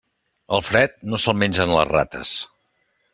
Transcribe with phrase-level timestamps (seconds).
[0.57, 2.33] El fred, no se'l mengen les rates.